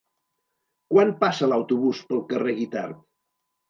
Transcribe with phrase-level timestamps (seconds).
[0.95, 3.09] Quan passa l'autobús pel carrer Guitard?